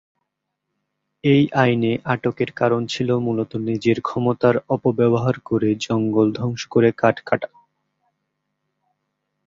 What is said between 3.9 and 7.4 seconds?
ক্ষমতার অপব্যবহার করে জঙ্গল ধ্বংস করে কাঠ